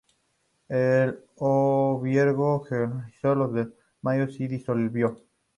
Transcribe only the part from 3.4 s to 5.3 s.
desarmó y disolvió.